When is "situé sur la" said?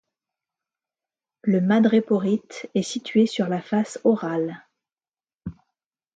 2.81-3.61